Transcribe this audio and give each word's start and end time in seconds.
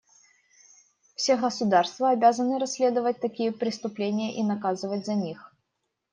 Все 1.13 1.35
государства 1.37 2.09
обязаны 2.09 2.57
расследовать 2.57 3.19
такие 3.19 3.51
преступления 3.51 4.35
и 4.35 4.43
наказывать 4.43 5.05
за 5.05 5.13
них. 5.13 5.53